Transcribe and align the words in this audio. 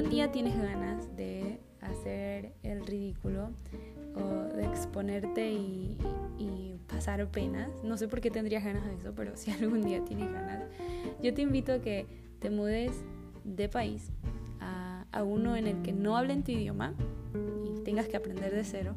algún 0.00 0.16
día 0.16 0.32
tienes 0.32 0.56
ganas 0.56 1.14
de 1.14 1.60
hacer 1.82 2.54
el 2.62 2.86
ridículo 2.86 3.50
o 4.14 4.56
de 4.56 4.64
exponerte 4.64 5.52
y, 5.52 5.98
pasar 6.88 7.24
penas, 7.28 7.70
no 7.84 7.96
sé 7.96 8.08
por 8.08 8.20
qué 8.20 8.30
tendrías 8.30 8.64
ganas 8.64 8.84
de 8.84 8.94
eso, 8.94 9.12
pero 9.14 9.32
si 9.36 9.50
algún 9.50 9.82
día 9.82 10.04
tienes 10.04 10.32
ganas, 10.32 10.64
yo 11.22 11.32
te 11.34 11.42
invito 11.42 11.72
a 11.72 11.78
que 11.80 12.06
te 12.40 12.50
mudes 12.50 12.92
de 13.44 13.68
país 13.68 14.10
a, 14.58 15.04
a 15.12 15.22
uno 15.22 15.54
en 15.54 15.66
el 15.66 15.82
que 15.82 15.92
no 15.92 16.16
hablen 16.16 16.42
tu 16.42 16.52
idioma 16.52 16.94
y 17.64 17.80
tengas 17.84 18.08
que 18.08 18.16
aprender 18.16 18.54
de 18.54 18.64
cero 18.64 18.94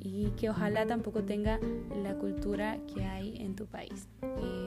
y 0.00 0.30
que 0.30 0.50
ojalá 0.50 0.84
tampoco 0.86 1.22
tenga 1.22 1.60
la 2.02 2.14
cultura 2.14 2.78
que 2.92 3.04
hay 3.04 3.36
en 3.38 3.54
tu 3.54 3.66
país. 3.66 4.08
Eh, 4.22 4.59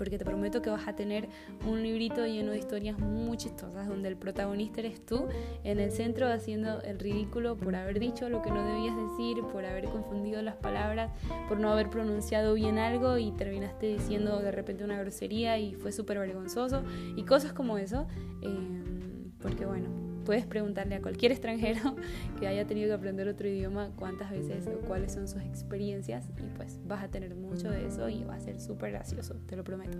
porque 0.00 0.16
te 0.16 0.24
prometo 0.24 0.62
que 0.62 0.70
vas 0.70 0.88
a 0.88 0.96
tener 0.96 1.28
un 1.68 1.82
librito 1.82 2.26
lleno 2.26 2.52
de 2.52 2.58
historias 2.58 2.98
muy 2.98 3.36
chistosas 3.36 3.86
donde 3.86 4.08
el 4.08 4.16
protagonista 4.16 4.80
eres 4.80 5.04
tú 5.04 5.26
en 5.62 5.78
el 5.78 5.92
centro 5.92 6.26
haciendo 6.32 6.80
el 6.80 6.98
ridículo 6.98 7.58
por 7.58 7.76
haber 7.76 8.00
dicho 8.00 8.30
lo 8.30 8.40
que 8.40 8.50
no 8.50 8.64
debías 8.64 8.96
decir, 8.96 9.44
por 9.52 9.62
haber 9.66 9.90
confundido 9.90 10.40
las 10.40 10.56
palabras, 10.56 11.12
por 11.48 11.60
no 11.60 11.70
haber 11.70 11.90
pronunciado 11.90 12.54
bien 12.54 12.78
algo 12.78 13.18
y 13.18 13.30
terminaste 13.32 13.88
diciendo 13.88 14.40
de 14.40 14.50
repente 14.50 14.84
una 14.84 14.98
grosería 14.98 15.58
y 15.58 15.74
fue 15.74 15.92
súper 15.92 16.18
vergonzoso 16.18 16.82
y 17.14 17.22
cosas 17.24 17.52
como 17.52 17.76
eso. 17.76 18.06
Eh, 18.40 18.82
porque 19.42 19.66
bueno, 19.66 20.09
puedes 20.24 20.46
preguntarle 20.46 20.94
a 20.94 21.02
cualquier 21.02 21.32
extranjero 21.32 21.96
que 22.38 22.46
haya 22.46 22.66
tenido 22.66 22.88
que 22.88 22.94
aprender 22.94 23.28
otro 23.28 23.48
idioma 23.48 23.90
cuántas 23.96 24.30
veces 24.30 24.66
o 24.66 24.80
cuáles 24.86 25.12
son 25.12 25.28
sus 25.28 25.42
experiencias 25.42 26.28
y 26.38 26.56
pues 26.56 26.78
vas 26.86 27.04
a 27.04 27.08
tener 27.08 27.34
mucho 27.34 27.70
de 27.70 27.86
eso 27.86 28.08
y 28.08 28.24
va 28.24 28.34
a 28.34 28.40
ser 28.40 28.60
súper 28.60 28.92
gracioso, 28.92 29.34
te 29.46 29.56
lo 29.56 29.64
prometo. 29.64 29.98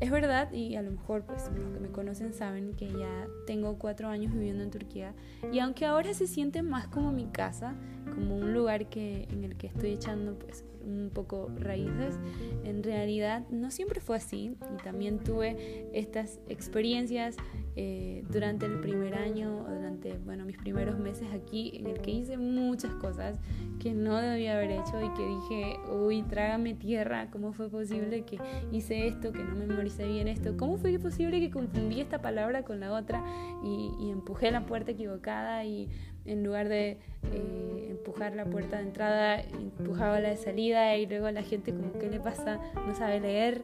es 0.00 0.10
verdad 0.10 0.52
y 0.52 0.76
a 0.76 0.82
lo 0.82 0.90
mejor 0.92 1.24
pues 1.24 1.50
los 1.54 1.72
que 1.72 1.80
me 1.80 1.88
conocen 1.88 2.32
saben 2.32 2.74
que 2.74 2.88
ya 2.88 3.26
tengo 3.46 3.78
cuatro 3.78 4.08
años 4.08 4.32
viviendo 4.32 4.62
en 4.62 4.70
Turquía 4.70 5.14
y 5.52 5.58
aunque 5.58 5.86
ahora 5.86 6.14
se 6.14 6.26
siente 6.26 6.62
más 6.62 6.86
como 6.88 7.12
mi 7.12 7.26
casa, 7.26 7.74
como 8.14 8.36
un 8.36 8.54
lugar 8.54 8.88
que, 8.88 9.24
en 9.30 9.44
el 9.44 9.56
que 9.56 9.66
estoy 9.66 9.90
echando 9.90 10.38
pues 10.38 10.64
un 10.84 11.10
poco 11.12 11.50
raíces, 11.58 12.18
en 12.64 12.82
realidad 12.82 13.46
no 13.50 13.70
siempre 13.70 14.00
fue 14.00 14.16
así 14.16 14.56
y 14.74 14.82
también 14.82 15.18
tuve 15.18 15.88
estas 15.92 16.40
experiencias 16.48 17.36
eh, 17.76 18.24
durante 18.30 18.66
el 18.66 18.80
primer 18.80 19.14
año 19.14 19.64
o 19.66 19.70
durante 19.70 20.18
bueno, 20.18 20.44
mis 20.44 20.56
primeros 20.56 20.98
meses 20.98 21.28
aquí 21.32 21.72
en 21.74 21.86
el 21.86 22.00
que 22.00 22.10
hice 22.10 22.36
muchas 22.36 22.92
cosas 22.94 23.38
que 23.78 23.92
no 23.92 24.16
debía 24.18 24.56
haber 24.56 24.72
hecho 24.72 25.00
y 25.02 25.08
que 25.14 25.26
dije, 25.26 25.76
uy, 25.90 26.22
trágame 26.22 26.74
tierra, 26.74 27.30
¿cómo 27.30 27.52
fue 27.52 27.68
posible 27.70 28.22
que 28.22 28.38
hice 28.72 29.06
esto, 29.06 29.32
que 29.32 29.42
no 29.42 29.54
memoricé 29.54 30.06
bien 30.06 30.28
esto? 30.28 30.56
¿Cómo 30.56 30.76
fue 30.76 30.98
posible 30.98 31.40
que 31.40 31.50
confundí 31.50 32.00
esta 32.00 32.20
palabra 32.20 32.62
con 32.62 32.80
la 32.80 32.92
otra 32.92 33.24
y, 33.64 33.90
y 34.00 34.10
empujé 34.10 34.50
la 34.50 34.66
puerta 34.66 34.90
equivocada 34.90 35.64
y 35.64 35.88
en 36.24 36.44
lugar 36.44 36.68
de 36.68 36.98
eh, 37.32 37.88
empujar 37.90 38.34
la 38.34 38.44
puerta 38.44 38.76
de 38.76 38.82
entrada, 38.82 39.40
empujaba 39.40 40.20
la 40.20 40.30
de 40.30 40.36
salida 40.36 40.96
y 40.96 41.06
luego 41.06 41.30
la 41.30 41.42
gente 41.42 41.72
como, 41.72 41.92
¿qué 41.98 42.10
le 42.10 42.20
pasa? 42.20 42.60
No 42.86 42.94
sabe 42.94 43.20
leer 43.20 43.62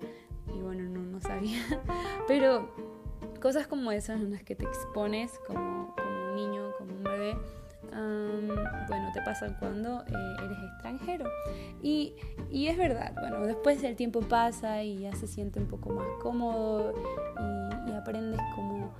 y 0.55 0.61
bueno, 0.61 0.85
no, 0.85 1.03
no 1.03 1.21
sabía. 1.21 1.61
Pero 2.29 2.96
cosas 3.39 3.67
como 3.67 3.93
esas 3.93 4.21
en 4.21 4.33
las 4.33 4.43
que 4.43 4.55
te 4.55 4.65
expones 4.65 5.33
como, 5.47 5.95
como 5.97 6.31
un 6.31 6.37
niño, 6.37 6.73
como 6.79 6.93
un 6.93 7.03
bebé, 7.05 7.37
bueno, 8.89 9.11
te 9.15 9.23
pasan 9.23 9.57
cuando 9.59 10.03
eh, 10.03 10.37
eres 10.45 10.59
extranjero. 10.73 11.31
Y, 11.83 12.15
y, 12.51 12.69
es 12.69 12.77
verdad, 12.77 13.13
bueno, 13.21 13.47
después 13.47 13.83
el 13.85 13.97
tiempo 13.97 14.21
pasa 14.21 14.83
y 14.83 15.01
ya 15.01 15.15
se 15.15 15.27
siente 15.27 15.59
un 15.59 15.67
poco 15.67 15.91
más 15.91 16.07
cómodo 16.23 16.93
y, 17.89 17.93
aprendes 17.93 18.41
como 18.55 18.95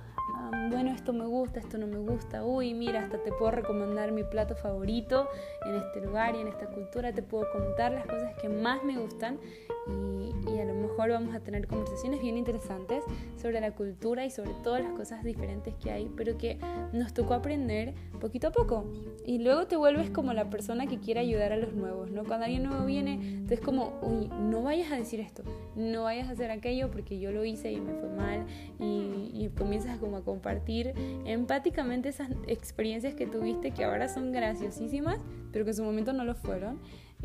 bueno, 0.69 0.91
esto 0.91 1.13
me 1.13 1.25
gusta, 1.25 1.59
esto 1.59 1.77
no 1.77 1.87
me 1.87 1.97
gusta, 1.97 2.43
uy, 2.43 2.73
mira, 2.73 3.01
hasta 3.01 3.17
te 3.19 3.31
puedo 3.31 3.51
recomendar 3.51 4.11
mi 4.11 4.23
plato 4.23 4.55
favorito 4.55 5.29
en 5.65 5.75
este 5.75 6.01
lugar 6.01 6.35
y 6.35 6.41
en 6.41 6.47
esta 6.47 6.67
cultura, 6.67 7.13
te 7.13 7.21
puedo 7.21 7.49
contar 7.51 7.93
las 7.93 8.05
cosas 8.05 8.35
que 8.41 8.49
más 8.49 8.83
me 8.83 8.97
gustan 8.97 9.39
y, 9.87 10.56
mejor 10.97 11.11
vamos 11.11 11.35
a 11.35 11.41
tener 11.41 11.67
conversaciones 11.67 12.21
bien 12.21 12.37
interesantes 12.37 13.03
sobre 13.39 13.61
la 13.61 13.75
cultura 13.75 14.25
y 14.25 14.31
sobre 14.31 14.49
todas 14.63 14.81
las 14.81 14.93
cosas 14.93 15.23
diferentes 15.23 15.75
que 15.75 15.91
hay, 15.91 16.11
pero 16.17 16.39
que 16.39 16.57
nos 16.91 17.13
tocó 17.13 17.35
aprender 17.35 17.93
poquito 18.19 18.47
a 18.47 18.51
poco. 18.51 18.91
Y 19.23 19.37
luego 19.37 19.67
te 19.67 19.75
vuelves 19.75 20.09
como 20.09 20.33
la 20.33 20.49
persona 20.49 20.87
que 20.87 20.97
quiere 20.97 21.19
ayudar 21.19 21.51
a 21.53 21.57
los 21.57 21.73
nuevos, 21.73 22.09
¿no? 22.09 22.23
Cuando 22.23 22.45
alguien 22.45 22.63
nuevo 22.63 22.83
viene, 22.83 23.13
entonces 23.13 23.59
como, 23.59 23.99
uy, 24.01 24.27
no 24.27 24.63
vayas 24.63 24.91
a 24.91 24.95
decir 24.95 25.19
esto, 25.19 25.43
no 25.75 26.05
vayas 26.05 26.29
a 26.29 26.31
hacer 26.31 26.49
aquello 26.49 26.89
porque 26.89 27.19
yo 27.19 27.31
lo 27.31 27.45
hice 27.45 27.71
y 27.71 27.79
me 27.79 27.93
fue 27.93 28.09
mal 28.09 28.47
y, 28.79 29.29
y 29.35 29.51
comienzas 29.55 29.99
como 29.99 30.17
a 30.17 30.23
compartir 30.23 30.93
empáticamente 31.25 32.09
esas 32.09 32.31
experiencias 32.47 33.13
que 33.13 33.27
tuviste 33.27 33.69
que 33.69 33.83
ahora 33.83 34.09
son 34.09 34.31
graciosísimas, 34.31 35.19
pero 35.51 35.63
que 35.63 35.71
en 35.71 35.77
su 35.77 35.83
momento 35.83 36.11
no 36.11 36.23
lo 36.23 36.33
fueron. 36.33 36.79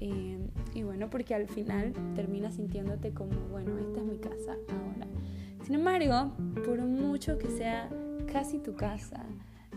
Eh, 0.04 0.36
y 0.74 0.82
bueno, 0.82 1.08
porque 1.10 1.32
al 1.32 1.46
final 1.46 1.92
terminas 2.16 2.54
sintiéndote 2.54 3.12
como, 3.14 3.38
bueno, 3.52 3.78
esta 3.78 4.00
es 4.00 4.04
mi 4.04 4.18
casa 4.18 4.56
ahora. 4.68 5.06
Sin 5.64 5.76
embargo, 5.76 6.32
por 6.66 6.80
mucho 6.80 7.38
que 7.38 7.46
sea 7.48 7.88
casi 8.32 8.58
tu 8.58 8.74
casa, 8.74 9.24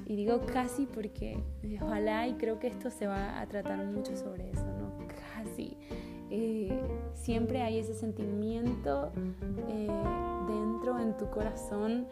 y 0.08 0.16
digo 0.16 0.42
casi 0.52 0.88
porque 0.88 1.38
ojalá 1.80 2.28
y 2.28 2.34
creo 2.34 2.60
que 2.60 2.68
esto 2.68 2.90
se 2.90 3.06
va 3.06 3.40
a 3.40 3.46
tratar 3.48 3.86
mucho 3.86 4.18
sobre 4.18 4.50
eso, 4.50 4.66
¿no? 4.66 4.98
Casi. 5.36 5.78
Eh, 6.32 6.80
siempre 7.14 7.62
hay 7.62 7.78
ese 7.78 7.94
sentimiento 7.94 9.12
eh, 9.70 9.88
dentro 10.48 11.00
en 11.00 11.16
tu 11.18 11.30
corazón 11.30 12.08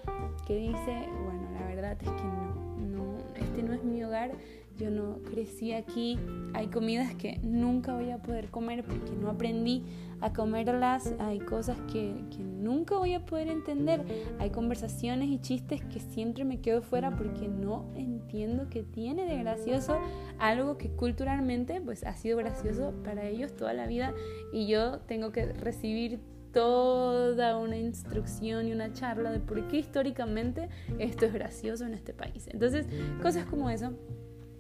que 0.46 0.56
dice, 0.56 1.07
bueno, 1.23 1.50
la 1.59 1.66
verdad 1.66 1.97
es 2.00 2.09
que 2.09 2.23
no, 2.23 2.78
no, 2.78 3.18
este 3.35 3.63
no 3.63 3.73
es 3.73 3.84
mi 3.84 4.03
hogar, 4.03 4.31
yo 4.78 4.89
no 4.89 5.19
crecí 5.23 5.73
aquí, 5.73 6.17
hay 6.53 6.67
comidas 6.67 7.13
que 7.16 7.39
nunca 7.44 7.94
voy 7.94 8.09
a 8.11 8.17
poder 8.17 8.50
comer 8.50 8.84
porque 8.84 9.11
no 9.11 9.29
aprendí 9.29 9.84
a 10.19 10.34
comerlas, 10.34 11.13
hay 11.19 11.39
cosas 11.39 11.78
que, 11.91 12.13
nunca 12.39 12.97
voy 12.97 13.13
a 13.13 13.25
poder 13.25 13.50
entender, 13.50 14.03
hay 14.39 14.50
conversaciones 14.50 15.29
y 15.29 15.39
chistes 15.39 15.81
que 15.84 16.00
siempre 16.00 16.45
me 16.45 16.61
quedo 16.61 16.81
fuera 16.81 17.16
porque 17.16 17.47
no 17.47 17.91
entiendo 17.95 18.67
qué 18.69 18.84
tiene 18.84 19.25
de 19.25 19.38
gracioso. 19.39 20.00
Algo 20.39 20.78
que 20.78 20.90
culturalmente 20.90 21.81
pues 21.81 22.03
ha 22.05 22.16
sido 22.16 22.38
gracioso 22.38 22.94
para 23.03 23.28
ellos 23.28 23.55
toda 23.55 23.73
la 23.73 23.85
vida 23.85 24.13
y 24.53 24.67
yo 24.67 25.00
tengo 25.01 25.31
que 25.31 25.45
recibir 25.45 26.19
toda 26.53 27.57
una 27.57 27.78
instrucción 27.78 28.67
y 28.67 28.72
una 28.72 28.94
charla 28.94 29.31
de 29.31 29.40
por 29.40 29.67
qué 29.67 29.78
históricamente 29.78 30.69
esto 31.00 31.25
es 31.25 31.34
gracioso 31.34 31.85
en 31.85 31.95
este 31.95 32.13
país. 32.13 32.47
Entonces, 32.47 32.85
cosas 33.22 33.45
como 33.45 33.69
eso 33.69 33.91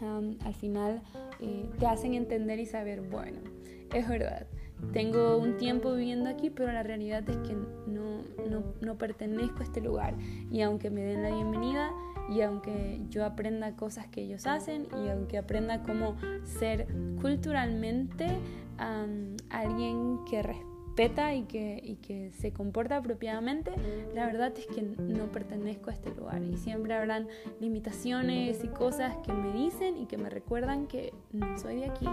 al 0.03 0.53
final 0.53 1.01
eh, 1.39 1.69
te 1.79 1.87
hacen 1.87 2.13
entender 2.13 2.59
y 2.59 2.65
saber, 2.65 3.01
bueno, 3.01 3.39
es 3.93 4.07
verdad, 4.07 4.47
tengo 4.91 5.37
un 5.37 5.57
tiempo 5.57 5.93
viviendo 5.93 6.29
aquí, 6.29 6.49
pero 6.49 6.71
la 6.71 6.83
realidad 6.83 7.27
es 7.29 7.37
que 7.37 7.53
no, 7.53 8.23
no, 8.49 8.63
no, 8.81 8.97
pertenezco 8.97 9.59
a 9.61 9.63
este 9.63 9.81
lugar. 9.81 10.15
Y 10.51 10.61
aunque 10.61 10.89
me 10.89 11.01
den 11.01 11.23
la 11.23 11.29
bienvenida, 11.29 11.91
y 12.29 12.41
aunque 12.41 13.01
yo 13.09 13.25
aprenda 13.25 13.75
cosas 13.75 14.07
que 14.07 14.21
ellos 14.21 14.45
hacen, 14.45 14.87
y 15.03 15.09
aunque 15.09 15.37
aprenda 15.37 15.83
cómo 15.83 16.15
ser 16.43 16.87
culturalmente 17.21 18.27
alguien 19.49 20.19
que 20.29 20.43
respeta, 20.43 20.72
respeta 20.93 21.33
y 21.33 21.43
que, 21.43 22.31
se 22.39 22.53
comporta 22.53 22.97
apropiadamente, 22.97 23.71
la 24.13 24.27
verdad 24.27 24.53
es 24.57 24.67
que 24.67 24.81
no 24.81 25.31
pertenezco 25.31 25.89
a 25.89 25.93
este 25.93 26.13
lugar 26.13 26.43
y 26.43 26.57
siempre 26.57 26.93
habrán 26.93 27.27
limitaciones 27.59 28.63
y 28.63 28.67
cosas 28.67 29.17
que 29.25 29.33
me 29.33 29.51
dicen 29.53 29.97
y 29.97 30.05
que 30.05 30.17
me 30.17 30.29
recuerdan 30.29 30.87
que 30.87 31.13
no 31.31 31.57
soy 31.57 31.77
de 31.77 31.85
aquí, 31.85 32.07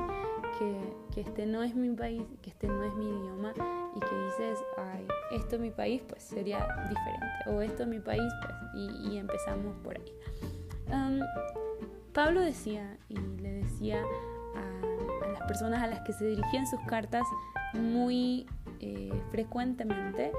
que, 0.59 1.21
este 1.21 1.45
no 1.45 1.63
es 1.63 1.75
mi 1.75 1.95
país, 1.95 2.23
que 2.41 2.51
este 2.51 2.69
no 2.69 2.83
es 2.85 2.95
mi 2.95 3.05
idioma 3.05 3.53
y 3.95 4.01
que 4.01 4.25
dices, 4.25 4.59
ay, 4.79 5.07
esto 5.33 5.57
es 5.57 5.61
mi 5.61 5.71
país, 5.71 6.03
pues 6.09 6.23
sería 6.23 6.67
diferente, 6.89 7.27
o 7.49 7.61
esto 7.61 7.83
es 7.83 7.89
mi 7.89 8.01
país, 8.01 8.33
pues, 8.43 8.55
y, 8.75 9.19
empezamos 9.19 9.77
por 9.83 9.99
ahí. 9.99 11.27
Pablo 12.15 12.41
decía 12.41 12.97
y 13.09 13.17
le 13.41 13.53
decía 13.63 14.03
a 14.57 15.27
las 15.29 15.43
personas 15.43 15.83
a 15.83 15.87
las 15.87 16.01
que 16.01 16.13
se 16.13 16.27
dirigían 16.27 16.67
sus 16.67 16.81
cartas 16.87 17.27
muy 17.75 18.47
eh, 18.81 19.13
frecuentemente, 19.31 20.33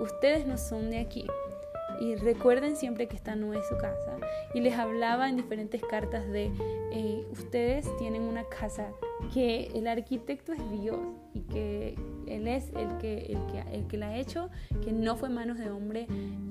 ustedes 0.00 0.46
no 0.46 0.58
son 0.58 0.90
de 0.90 0.98
aquí. 0.98 1.26
Y 2.00 2.14
recuerden 2.14 2.76
siempre 2.76 3.08
que 3.08 3.16
esta 3.16 3.36
no 3.36 3.52
es 3.52 3.66
su 3.68 3.76
casa. 3.76 4.16
Y 4.54 4.60
les 4.60 4.78
hablaba 4.78 5.28
en 5.28 5.36
diferentes 5.36 5.82
cartas 5.82 6.26
de, 6.28 6.50
eh, 6.92 7.26
ustedes 7.30 7.86
tienen 7.98 8.22
una 8.22 8.44
casa 8.44 8.92
que 9.34 9.70
el 9.74 9.86
arquitecto 9.86 10.52
es 10.52 10.70
Dios 10.70 10.98
y 11.34 11.40
que 11.42 11.94
Él 12.26 12.48
es 12.48 12.70
el 12.76 12.96
que, 12.98 13.18
el 13.32 13.46
que, 13.46 13.64
el 13.72 13.86
que 13.86 13.96
la 13.98 14.08
ha 14.08 14.16
hecho, 14.16 14.50
que 14.82 14.92
no 14.92 15.16
fue 15.16 15.28
manos 15.28 15.58
de 15.58 15.70
hombre. 15.70 16.06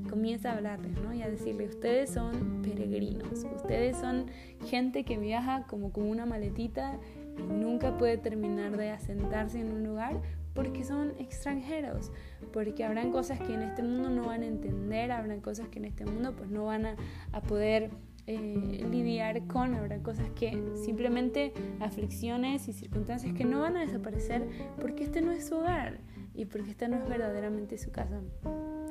Comienza 0.10 0.52
a 0.52 0.58
hablarles 0.58 0.92
¿no? 1.02 1.14
y 1.14 1.22
a 1.22 1.30
decirles, 1.30 1.70
ustedes 1.70 2.12
son 2.12 2.62
peregrinos, 2.62 3.46
ustedes 3.56 3.98
son 3.98 4.26
gente 4.66 5.04
que 5.04 5.18
viaja 5.18 5.66
como 5.68 5.92
con 5.92 6.06
una 6.08 6.26
maletita 6.26 7.00
nunca 7.44 7.98
puede 7.98 8.18
terminar 8.18 8.78
de 8.78 8.92
asentarse 8.92 9.60
en 9.60 9.72
un 9.72 9.84
lugar 9.84 10.22
porque 10.54 10.84
son 10.84 11.14
extranjeros, 11.20 12.12
porque 12.52 12.84
habrán 12.84 13.12
cosas 13.12 13.40
que 13.40 13.54
en 13.54 13.62
este 13.62 13.84
mundo 13.84 14.10
no 14.10 14.26
van 14.26 14.44
a 14.44 14.48
entender, 14.48 15.12
habrán 15.12 15.42
cosas 15.42 15.68
que 15.70 15.80
en 15.80 15.86
este 15.86 16.06
mundo 16.06 16.36
pues 16.36 16.50
no 16.50 16.66
van 16.66 16.86
a, 16.86 16.96
a 17.32 17.42
poder 17.42 17.92
eh, 18.32 18.86
lidiar 18.92 19.48
con, 19.48 19.74
habrá 19.74 20.04
cosas 20.04 20.30
que 20.36 20.62
simplemente 20.76 21.52
aflicciones 21.80 22.68
y 22.68 22.74
circunstancias 22.74 23.34
que 23.34 23.44
no 23.44 23.62
van 23.62 23.76
a 23.76 23.82
desaparecer 23.82 24.48
porque 24.80 25.04
este 25.04 25.22
no 25.22 25.32
es 25.32 25.48
su 25.48 25.56
hogar 25.56 26.00
y 26.36 26.46
porque 26.46 26.70
esta 26.70 26.88
no 26.88 26.98
es 26.98 27.10
verdaderamente 27.10 27.80
su 27.80 27.92
casa. 27.92 28.22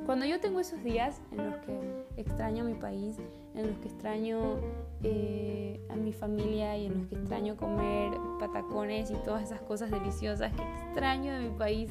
Cuando 0.06 0.27
yo 0.27 0.41
tengo 0.41 0.59
esos 0.59 0.83
días 0.83 1.23
en 1.31 1.47
los 1.47 1.56
que 1.59 1.79
extraño 2.17 2.65
mi 2.65 2.75
país, 2.75 3.17
en 3.59 3.67
los 3.67 3.79
que 3.79 3.89
extraño 3.89 4.61
eh, 5.03 5.81
a 5.91 5.97
mi 5.97 6.13
familia 6.13 6.77
y 6.79 6.87
en 6.87 6.99
los 6.99 7.07
que 7.09 7.17
extraño 7.17 7.57
comer 7.57 8.13
patacones 8.39 9.11
y 9.11 9.15
todas 9.25 9.43
esas 9.43 9.61
cosas 9.61 9.91
deliciosas 9.91 10.53
que 10.53 10.63
extraño 10.63 11.33
de 11.33 11.51
mi 11.51 11.59
país, 11.59 11.91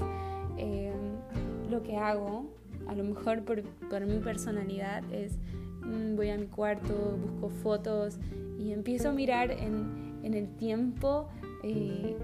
eh, 0.58 0.94
lo 1.70 1.84
que 1.84 1.98
hago, 1.98 2.46
a 2.88 2.96
lo 2.96 3.04
mejor 3.04 3.44
por, 3.44 3.62
por 3.64 4.06
mi 4.06 4.20
personalidad, 4.20 5.04
es 5.14 5.38
Mm, 5.88 6.16
voy 6.16 6.30
a 6.30 6.38
mi 6.38 6.48
cuarto, 6.48 7.18
busco 7.18 7.50
fotos 7.50 8.20
y 8.60 8.74
empiezo 8.74 9.10
a 9.10 9.12
mirar 9.14 9.52
en, 9.52 10.20
en 10.24 10.34
el 10.34 10.50
tiempo 10.58 11.30
eh, 11.64 12.18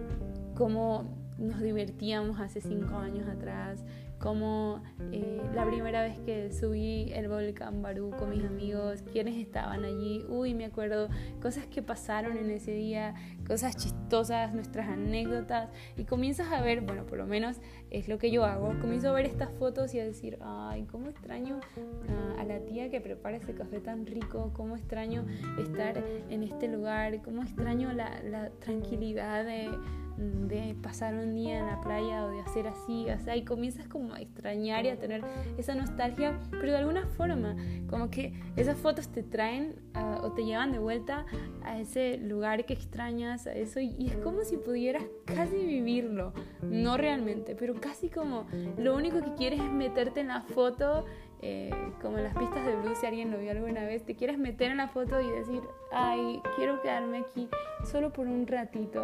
cómo 0.55 1.05
nos 1.37 1.61
divertíamos 1.61 2.39
hace 2.39 2.59
cinco 2.59 2.95
años 2.97 3.27
atrás, 3.27 3.83
como 4.23 4.81
eh, 5.11 5.41
la 5.53 5.65
primera 5.65 6.01
vez 6.01 6.17
que 6.19 6.49
subí 6.49 7.11
el 7.11 7.27
volcán 7.27 7.81
Barú 7.81 8.11
con 8.17 8.29
mis 8.29 8.45
amigos, 8.45 9.03
quienes 9.11 9.35
estaban 9.35 9.83
allí, 9.83 10.23
uy, 10.29 10.53
me 10.53 10.63
acuerdo, 10.63 11.09
cosas 11.41 11.67
que 11.67 11.81
pasaron 11.81 12.37
en 12.37 12.49
ese 12.49 12.71
día, 12.71 13.15
cosas 13.45 13.75
chistosas, 13.75 14.53
nuestras 14.53 14.87
anécdotas, 14.87 15.71
y 15.97 16.05
comienzas 16.05 16.53
a 16.53 16.61
ver, 16.61 16.79
bueno, 16.79 17.05
por 17.05 17.17
lo 17.17 17.25
menos 17.25 17.57
es 17.91 18.07
lo 18.07 18.17
que 18.17 18.31
yo 18.31 18.45
hago, 18.45 18.79
comienzo 18.79 19.09
a 19.09 19.11
ver 19.11 19.25
estas 19.25 19.51
fotos 19.59 19.93
y 19.93 19.99
a 19.99 20.05
decir, 20.05 20.37
ay, 20.41 20.83
cómo 20.89 21.09
extraño 21.09 21.59
a, 22.39 22.45
la 22.45 22.59
tía 22.59 22.89
que 22.89 23.01
prepara 23.01 23.35
ese 23.35 23.53
café 23.53 23.81
tan 23.81 24.05
rico, 24.05 24.51
cómo 24.53 24.77
extraño 24.77 25.25
estar 25.59 26.01
en 26.29 26.43
este 26.43 26.69
lugar, 26.69 27.21
cómo 27.23 27.41
extraño 27.41 27.91
la, 27.91 28.23
la 28.23 28.51
tranquilidad 28.51 29.43
de 29.43 29.69
de 30.17 30.75
pasar 30.81 31.13
un 31.15 31.33
día 31.33 31.59
en 31.59 31.65
la 31.65 31.81
playa 31.81 32.25
o 32.25 32.29
de 32.29 32.41
hacer 32.41 32.67
así, 32.67 33.09
o 33.09 33.19
sea, 33.19 33.35
y 33.35 33.43
comienzas 33.43 33.87
como 33.87 34.13
a 34.13 34.21
extrañar 34.21 34.85
y 34.85 34.89
a 34.89 34.97
tener 34.97 35.23
esa 35.57 35.75
nostalgia, 35.75 36.39
pero 36.51 36.71
de 36.71 36.77
alguna 36.77 37.07
forma, 37.07 37.55
como 37.89 38.09
que 38.09 38.33
esas 38.55 38.77
fotos 38.77 39.09
te 39.09 39.23
traen 39.23 39.75
ah, 39.93 40.19
o 40.23 40.31
te 40.31 40.45
llevan 40.45 40.71
de 40.71 40.79
vuelta 40.79 41.25
a 41.63 41.79
ese 41.79 42.17
lugar 42.17 42.65
que 42.65 42.73
extrañas, 42.73 43.47
a 43.47 43.53
eso, 43.53 43.79
y, 43.79 44.07
es 44.07 44.17
como 44.17 44.43
si 44.43 44.57
pudieras 44.57 45.03
casi 45.25 45.55
vivirlo, 45.55 46.33
no 46.61 46.97
realmente, 46.97 47.55
pero 47.55 47.75
casi 47.75 48.09
como 48.09 48.45
lo 48.77 48.95
único 48.95 49.21
que 49.23 49.33
quieres 49.33 49.59
es 49.59 49.71
meterte 49.71 50.19
en 50.19 50.27
la 50.27 50.41
foto 50.41 51.05
eh, 51.45 51.71
como 52.01 52.17
en 52.17 52.23
las 52.23 52.37
pistas 52.37 52.65
de 52.65 52.73
blues, 52.77 52.97
si 52.99 53.05
alguien 53.05 53.29
lo 53.29 53.37
vio 53.37 53.51
alguna 53.51 53.83
vez, 53.83 54.05
te 54.05 54.15
quieres 54.15 54.37
meter 54.37 54.71
en 54.71 54.77
la 54.77 54.87
foto 54.87 55.19
y 55.19 55.29
decir, 55.29 55.61
ay, 55.91 56.41
quiero 56.55 56.81
quedarme 56.81 57.17
aquí 57.17 57.49
solo 57.83 58.13
por 58.13 58.27
un 58.27 58.47
ratito 58.47 59.03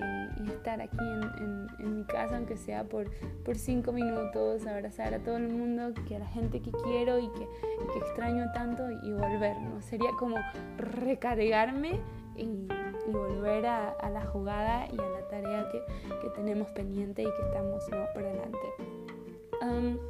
y, 0.00 0.50
estar 0.50 0.80
aquí 0.80 0.98
en, 0.98 1.68
en, 1.78 1.96
mi 1.96 2.04
casa, 2.04 2.36
aunque 2.36 2.56
sea 2.56 2.84
por, 2.84 3.10
por 3.44 3.56
cinco 3.56 3.92
minutos, 3.92 4.66
abrazar 4.66 5.14
a 5.14 5.18
todo 5.20 5.36
el 5.36 5.48
mundo, 5.48 5.94
que 6.08 6.16
a 6.16 6.18
la 6.18 6.26
gente 6.26 6.60
que 6.60 6.70
quiero 6.70 7.18
y 7.18 7.28
que, 7.28 7.46
que 7.92 7.98
extraño 7.98 8.50
tanto 8.52 8.90
y 8.90 9.12
volver, 9.12 9.60
¿no? 9.60 9.80
Sería 9.80 10.10
como 10.18 10.36
recargarme 10.76 12.00
y, 12.36 12.68
y 13.06 13.10
volver 13.10 13.66
a, 13.66 13.90
a, 13.90 14.10
la 14.10 14.24
jugada 14.26 14.86
y 14.86 14.98
a 14.98 15.08
la 15.08 15.28
tarea 15.28 15.68
que, 15.70 15.82
que 16.20 16.28
tenemos 16.30 16.70
pendiente 16.70 17.22
y 17.22 17.26
que 17.26 17.42
estamos 17.46 17.82
¿no? 17.90 18.04
por 18.12 18.22
delante. 18.22 18.58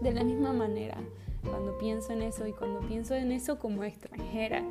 de 0.01 0.13
la 0.13 0.25
misma 0.25 0.53
manera, 0.53 0.97
cuando 1.49 1.77
pienso 1.79 2.13
en 2.13 2.23
eso 2.23 2.47
y 2.47 2.53
cuando 2.53 2.81
pienso 2.81 3.15
en 3.15 3.33
eso 3.33 3.59
como 3.59 3.85
extranjera, 3.85 4.63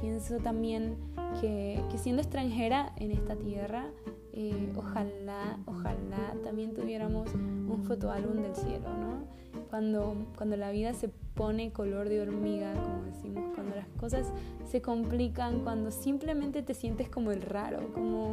pienso 0.00 0.38
también 0.38 0.96
que, 1.40 1.82
que 1.90 1.98
siendo 1.98 2.22
extranjera 2.22 2.92
en 2.96 3.10
esta 3.10 3.36
tierra, 3.36 3.86
eh, 4.34 4.72
ojalá, 4.76 5.58
ojalá 5.66 6.34
también 6.42 6.72
tuviéramos 6.72 7.34
un 7.34 7.84
fotoálbum 7.84 8.42
del 8.42 8.54
cielo, 8.54 8.88
¿no? 8.96 9.26
Cuando, 9.68 10.26
cuando 10.36 10.56
la 10.56 10.70
vida 10.70 10.94
se 10.94 11.08
pone 11.08 11.72
color 11.72 12.08
de 12.08 12.20
hormiga, 12.20 12.72
como 12.74 13.04
decimos, 13.04 13.50
cuando 13.54 13.76
las 13.76 13.88
cosas 13.98 14.32
se 14.64 14.80
complican, 14.80 15.60
cuando 15.60 15.90
simplemente 15.90 16.62
te 16.62 16.72
sientes 16.72 17.08
como 17.10 17.30
el 17.30 17.42
raro, 17.42 17.92
como, 17.92 18.32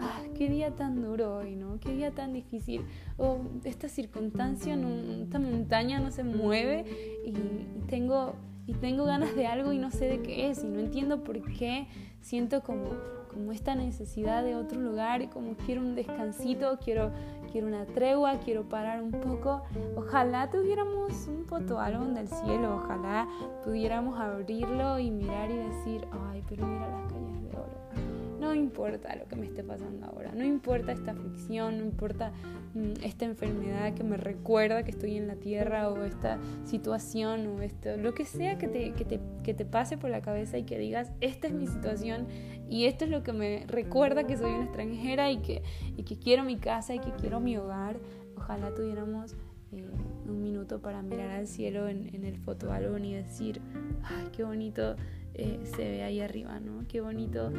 ah, 0.00 0.22
qué 0.36 0.48
día 0.48 0.74
tan 0.76 1.02
duro 1.02 1.36
hoy, 1.38 1.56
¿no? 1.56 1.80
Qué 1.80 1.92
día 1.92 2.12
tan 2.12 2.32
difícil. 2.32 2.84
O 3.16 3.40
esta 3.64 3.88
circunstancia, 3.88 4.76
no, 4.76 5.22
esta 5.22 5.40
montaña 5.40 5.98
no 5.98 6.12
se 6.12 6.22
mueve 6.22 6.84
y, 7.24 7.30
y 7.30 7.82
tengo 7.88 8.34
y 8.68 8.74
tengo 8.74 9.06
ganas 9.06 9.34
de 9.34 9.46
algo 9.46 9.72
y 9.72 9.78
no 9.78 9.90
sé 9.90 10.04
de 10.04 10.20
qué 10.20 10.50
es 10.50 10.62
y 10.62 10.68
no 10.68 10.78
entiendo 10.78 11.24
por 11.24 11.42
qué 11.54 11.86
siento 12.20 12.62
como 12.62 12.90
como 13.38 13.52
esta 13.52 13.76
necesidad 13.76 14.42
de 14.42 14.56
otro 14.56 14.80
lugar, 14.80 15.30
como 15.30 15.54
quiero 15.64 15.80
un 15.80 15.94
descansito, 15.94 16.76
quiero, 16.82 17.12
quiero 17.52 17.68
una 17.68 17.86
tregua, 17.86 18.34
quiero 18.44 18.68
parar 18.68 19.00
un 19.00 19.12
poco. 19.12 19.62
Ojalá 19.94 20.50
tuviéramos 20.50 21.28
un 21.28 21.44
fotoálbum 21.44 22.14
del 22.14 22.26
cielo, 22.26 22.82
ojalá 22.82 23.28
pudiéramos 23.64 24.18
abrirlo 24.18 24.98
y 24.98 25.12
mirar 25.12 25.52
y 25.52 25.56
decir, 25.56 26.04
ay, 26.32 26.42
pero 26.48 26.66
mira 26.66 26.88
las 26.88 27.12
calles 27.12 27.42
de 27.42 27.56
oro. 27.56 28.27
No 28.48 28.54
importa 28.54 29.14
lo 29.14 29.28
que 29.28 29.36
me 29.36 29.44
esté 29.44 29.62
pasando 29.62 30.06
ahora, 30.06 30.32
no 30.34 30.42
importa 30.42 30.92
esta 30.92 31.10
aflicción, 31.10 31.76
no 31.76 31.84
importa 31.84 32.32
mm, 32.72 33.04
esta 33.04 33.26
enfermedad 33.26 33.92
que 33.92 34.02
me 34.02 34.16
recuerda 34.16 34.84
que 34.84 34.90
estoy 34.90 35.18
en 35.18 35.26
la 35.26 35.34
tierra 35.34 35.90
o 35.90 36.02
esta 36.02 36.38
situación 36.64 37.46
o 37.46 37.60
esto, 37.60 37.98
lo 37.98 38.14
que 38.14 38.24
sea 38.24 38.56
que 38.56 38.66
te, 38.66 38.92
que 38.92 39.04
te, 39.04 39.20
que 39.44 39.52
te 39.52 39.66
pase 39.66 39.98
por 39.98 40.08
la 40.08 40.22
cabeza 40.22 40.56
y 40.56 40.62
que 40.62 40.78
digas, 40.78 41.12
esta 41.20 41.46
es 41.46 41.52
mi 41.52 41.66
situación 41.66 42.26
y 42.70 42.86
esto 42.86 43.04
es 43.04 43.10
lo 43.10 43.22
que 43.22 43.34
me 43.34 43.66
recuerda 43.66 44.26
que 44.26 44.38
soy 44.38 44.50
una 44.50 44.64
extranjera 44.64 45.30
y 45.30 45.42
que, 45.42 45.62
y 45.98 46.04
que 46.04 46.18
quiero 46.18 46.42
mi 46.42 46.56
casa 46.56 46.94
y 46.94 47.00
que 47.00 47.12
quiero 47.20 47.40
mi 47.40 47.58
hogar. 47.58 47.98
Ojalá 48.34 48.74
tuviéramos 48.74 49.36
eh, 49.72 49.86
un 50.26 50.37
para 50.76 51.02
mirar 51.02 51.30
al 51.30 51.46
cielo 51.46 51.88
en, 51.88 52.14
en 52.14 52.24
el 52.24 52.36
fotoálbum 52.36 53.02
y 53.04 53.14
decir, 53.14 53.60
ay, 54.04 54.28
qué 54.32 54.44
bonito 54.44 54.96
eh, 55.38 55.60
se 55.62 55.88
ve 55.88 56.02
ahí 56.02 56.20
arriba, 56.20 56.58
¿no? 56.58 56.84
Qué 56.88 57.00
bonito 57.00 57.52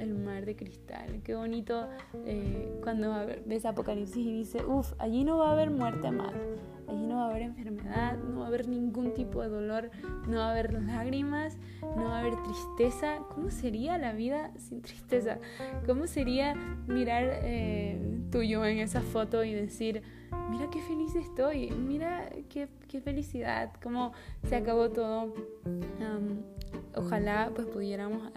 el 0.00 0.14
mar 0.14 0.44
de 0.44 0.56
cristal, 0.56 1.20
qué 1.22 1.36
bonito 1.36 1.88
eh, 2.26 2.80
cuando 2.82 3.14
ves 3.46 3.64
Apocalipsis 3.64 4.26
y 4.26 4.32
dice, 4.32 4.64
uff, 4.64 4.92
allí 4.98 5.22
no 5.22 5.38
va 5.38 5.50
a 5.50 5.52
haber 5.52 5.70
muerte 5.70 6.10
más, 6.10 6.34
allí 6.88 7.06
no 7.06 7.16
va 7.16 7.26
a 7.26 7.30
haber 7.30 7.42
enfermedad, 7.42 8.18
no 8.18 8.40
va 8.40 8.46
a 8.46 8.48
haber 8.48 8.66
ningún 8.66 9.14
tipo 9.14 9.40
de 9.40 9.48
dolor, 9.48 9.90
no 10.26 10.38
va 10.38 10.48
a 10.48 10.50
haber 10.50 10.72
lágrimas, 10.82 11.58
no 11.80 12.06
va 12.06 12.16
a 12.16 12.20
haber 12.20 12.34
tristeza. 12.42 13.18
¿Cómo 13.34 13.50
sería 13.50 13.96
la 13.96 14.12
vida 14.12 14.50
sin 14.56 14.82
tristeza? 14.82 15.38
¿Cómo 15.86 16.08
sería 16.08 16.54
mirar 16.88 17.24
eh, 17.44 18.19
tuyo 18.30 18.64
en 18.64 18.78
esa 18.78 19.00
foto 19.00 19.44
y 19.44 19.54
decir, 19.54 20.02
mira 20.50 20.68
qué 20.70 20.80
feliz 20.82 21.14
estoy, 21.14 21.70
mira 21.70 22.30
qué, 22.48 22.68
qué 22.88 23.00
felicidad, 23.00 23.72
cómo 23.82 24.12
se 24.48 24.56
acabó 24.56 24.90
todo? 24.90 25.34
ojalá 26.96 27.50
pues 27.54 27.66
pudiéramos 27.68 28.32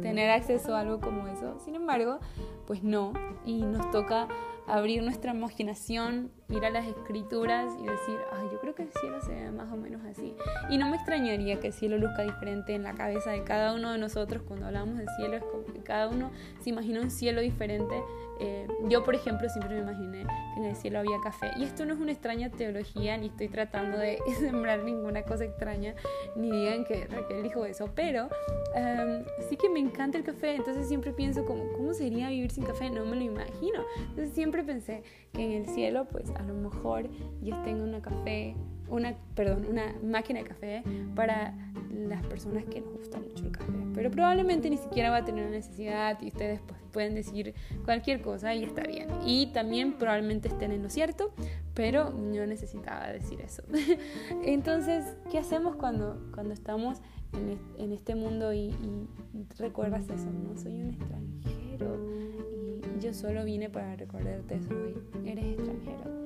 tener 0.00 0.30
acceso 0.30 0.74
a 0.74 0.80
algo 0.80 1.00
como 1.00 1.26
eso. 1.28 1.58
Sin 1.64 1.74
embargo, 1.74 2.18
pues 2.66 2.82
no, 2.82 3.12
y 3.44 3.62
nos 3.62 3.90
toca 3.90 4.28
abrir 4.66 5.02
nuestra 5.02 5.32
imaginación, 5.32 6.30
ir 6.48 6.64
a 6.64 6.70
las 6.70 6.86
escrituras 6.86 7.72
y 7.80 7.86
decir, 7.86 8.18
ay, 8.32 8.48
yo 8.52 8.60
creo 8.60 8.74
que 8.74 8.82
el 8.82 8.92
cielo 9.00 9.20
se 9.20 9.34
ve 9.34 9.50
más 9.50 9.72
o 9.72 9.76
menos 9.76 10.04
así. 10.04 10.36
Y 10.70 10.78
no 10.78 10.88
me 10.88 10.96
extrañaría 10.96 11.58
que 11.58 11.68
el 11.68 11.72
cielo 11.72 11.98
luzca 11.98 12.22
diferente 12.22 12.74
en 12.74 12.84
la 12.84 12.94
cabeza 12.94 13.30
de 13.30 13.42
cada 13.42 13.74
uno 13.74 13.92
de 13.92 13.98
nosotros 13.98 14.42
cuando 14.46 14.66
hablamos 14.66 14.96
del 14.98 15.08
cielo, 15.16 15.36
es 15.36 15.44
como 15.44 15.64
que 15.64 15.80
cada 15.80 16.08
uno 16.08 16.30
se 16.60 16.70
imagina 16.70 17.00
un 17.00 17.10
cielo 17.10 17.40
diferente. 17.40 18.02
Eh, 18.38 18.66
yo, 18.88 19.02
por 19.02 19.14
ejemplo, 19.14 19.48
siempre 19.48 19.74
me 19.74 19.80
imaginé 19.80 20.26
que 20.54 20.60
en 20.60 20.66
el 20.66 20.76
cielo 20.76 21.00
había 21.00 21.18
café. 21.22 21.50
Y 21.56 21.64
esto 21.64 21.84
no 21.84 21.94
es 21.94 22.00
una 22.00 22.12
extraña 22.12 22.50
teología, 22.50 23.16
ni 23.16 23.26
estoy 23.26 23.48
tratando 23.48 23.98
de 23.98 24.18
sembrar 24.38 24.84
ninguna 24.84 25.22
cosa 25.22 25.44
extraña, 25.44 25.94
ni 26.36 26.50
digan 26.50 26.84
que 26.84 27.06
Raquel 27.06 27.42
dijo 27.42 27.64
eso, 27.64 27.90
pero 27.94 28.28
em, 28.74 29.24
sí 29.48 29.56
que 29.56 29.68
me 29.68 29.80
encanta 29.80 30.18
el 30.18 30.24
café, 30.24 30.54
entonces 30.54 30.86
siempre 30.86 31.12
pienso 31.12 31.44
como, 31.44 31.72
¿cómo 31.72 31.94
sería 31.94 32.28
vivir 32.28 32.50
sin 32.50 32.64
café? 32.64 32.90
No 32.90 33.04
me 33.04 33.16
lo 33.16 33.22
imagino. 33.22 33.84
Entonces 34.10 34.32
siempre 34.32 34.62
pensé 34.62 35.02
que 35.32 35.42
en 35.42 35.52
el 35.52 35.66
cielo, 35.66 36.06
pues 36.10 36.30
a 36.38 36.42
lo 36.42 36.54
mejor 36.54 37.08
yo 37.42 37.56
tengo 37.62 37.84
una 37.84 38.00
café, 38.00 38.54
una, 38.88 39.14
perdón, 39.34 39.66
una 39.68 39.94
máquina 40.02 40.40
de 40.40 40.46
café 40.46 40.82
para 41.14 41.54
las 41.92 42.24
personas 42.26 42.64
que 42.64 42.80
nos 42.80 42.92
gusta 42.92 43.18
mucho 43.18 43.44
el 43.44 43.52
café. 43.52 43.72
Pero 43.94 44.10
probablemente 44.10 44.70
ni 44.70 44.76
siquiera 44.76 45.10
va 45.10 45.18
a 45.18 45.24
tener 45.24 45.50
necesidad 45.50 46.20
y 46.20 46.28
ustedes 46.28 46.60
pues, 46.66 46.78
pueden 46.92 47.14
decir 47.14 47.54
cualquier 47.84 48.20
cosa 48.22 48.54
y 48.54 48.64
está 48.64 48.82
bien. 48.82 49.08
Y 49.24 49.48
también 49.52 49.94
probablemente 49.94 50.48
estén 50.48 50.72
en 50.72 50.82
lo 50.82 50.90
cierto, 50.90 51.32
pero 51.74 52.12
yo 52.32 52.46
necesitaba 52.46 53.08
decir 53.08 53.40
eso. 53.40 53.62
Entonces, 54.44 55.04
¿qué 55.30 55.38
hacemos 55.38 55.76
cuando, 55.76 56.30
cuando 56.34 56.52
estamos 56.52 57.00
en, 57.78 57.92
este 57.92 58.14
mundo 58.14 58.52
y, 58.52 58.68
y 58.68 59.08
recuerdas 59.58 60.08
eso? 60.08 60.30
¿no? 60.30 60.56
Soy 60.56 60.80
un 60.80 60.90
extranjero 60.90 62.55
yo 63.00 63.14
solo 63.14 63.44
vine 63.44 63.70
para 63.70 63.96
recordarte 63.96 64.56
eso 64.56 64.70
hoy. 64.70 64.94
Eres 65.24 65.44
extranjero. 65.44 66.16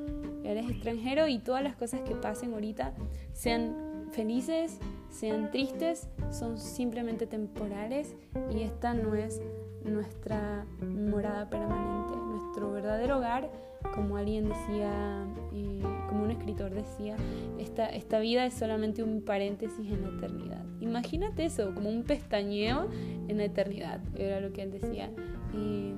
Eres 0.45 0.71
extranjero 0.71 1.29
y 1.29 1.39
todas 1.39 1.63
las 1.63 1.77
cosas 1.77 2.01
que 2.01 2.15
pasen 2.15 2.55
ahorita, 2.55 2.95
sean 3.33 4.09
felices, 4.13 4.79
sean 5.11 5.51
tristes, 5.51 6.09
son 6.31 6.59
simplemente 6.59 7.27
temporales 7.27 8.17
y 8.51 8.63
esta 8.63 8.95
no 8.95 9.15
es 9.15 9.41
nuestra 9.85 10.67
morada 10.83 11.49
permanente. 11.49 12.17
Nuestro 12.17 12.73
verdadero 12.73 13.19
hogar, 13.19 13.51
como 13.95 14.17
alguien 14.17 14.49
decía, 14.49 15.25
eh, 15.53 15.83
como 16.09 16.25
un 16.25 16.31
escritor 16.31 16.75
decía, 16.75 17.17
esta, 17.59 17.87
esta 17.87 18.19
vida 18.19 18.45
es 18.47 18.55
solamente 18.55 19.03
un 19.03 19.23
paréntesis 19.23 19.91
en 19.91 20.03
la 20.03 20.09
eternidad. 20.09 20.65
Imagínate 20.81 21.45
eso, 21.45 21.75
como 21.75 21.89
un 21.89 22.03
pestañeo 22.05 22.89
en 23.29 23.37
la 23.37 23.45
eternidad, 23.45 24.01
era 24.17 24.41
lo 24.41 24.53
que 24.53 24.63
él 24.63 24.73
decía. 24.73 25.11
Y, 25.55 25.93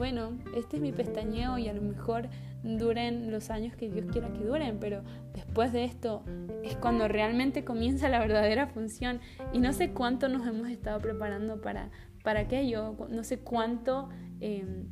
bueno, 0.00 0.38
este 0.56 0.78
es 0.78 0.82
mi 0.82 0.92
pestañeo 0.92 1.58
y 1.58 1.68
a 1.68 1.74
lo 1.74 1.82
mejor 1.82 2.30
duren 2.62 3.30
los 3.30 3.50
años 3.50 3.76
que 3.76 3.90
Dios 3.90 4.06
quiera 4.10 4.32
que 4.32 4.42
duren, 4.42 4.78
pero 4.80 5.02
después 5.34 5.74
de 5.74 5.84
esto 5.84 6.22
es 6.64 6.74
cuando 6.76 7.06
realmente 7.06 7.64
comienza 7.64 8.08
la 8.08 8.18
verdadera 8.18 8.66
función 8.66 9.20
y 9.52 9.58
no 9.58 9.74
sé 9.74 9.90
cuánto 9.90 10.30
nos 10.30 10.46
hemos 10.46 10.70
estado 10.70 11.00
preparando 11.00 11.60
para, 11.60 11.90
para 12.24 12.40
aquello, 12.40 12.96
no 13.10 13.24
sé 13.24 13.40
cuánto 13.40 14.08
em, 14.40 14.86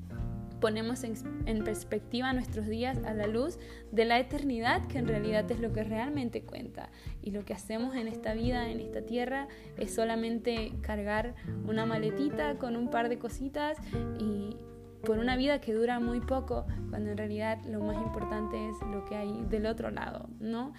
ponemos 0.60 1.02
en, 1.04 1.14
en, 1.46 1.64
perspectiva 1.64 2.34
nuestros 2.34 2.66
días 2.66 2.98
a 3.06 3.14
la 3.14 3.28
luz 3.28 3.58
de 3.90 4.04
la 4.04 4.18
eternidad, 4.18 4.86
que 4.88 4.98
en 4.98 5.08
realidad 5.08 5.50
es 5.50 5.58
lo 5.58 5.72
que 5.72 5.84
realmente 5.84 6.42
cuenta. 6.42 6.90
Y 7.22 7.30
lo 7.30 7.46
que 7.46 7.54
hacemos 7.54 7.96
en 7.96 8.08
esta 8.08 8.34
vida, 8.34 8.68
en 8.70 8.80
esta 8.80 9.00
tierra, 9.00 9.48
es 9.78 9.94
solamente 9.94 10.74
cargar 10.82 11.34
una 11.66 11.86
maletita 11.86 12.58
con 12.58 12.76
un 12.76 12.90
par 12.90 13.08
de 13.08 13.18
cositas 13.18 13.78
y, 14.18 14.56
por 15.04 15.18
una 15.18 15.36
vida 15.36 15.60
que 15.60 15.72
dura 15.72 16.00
muy 16.00 16.20
poco, 16.20 16.66
cuando 16.90 17.10
en 17.10 17.16
realidad 17.16 17.58
lo 17.64 17.80
más 17.80 17.96
importante 17.96 18.68
es 18.68 18.76
lo 18.90 19.04
que 19.04 19.16
hay 19.16 19.44
del 19.48 19.66
otro 19.66 19.90
lado, 19.90 20.28
¿no? 20.40 20.72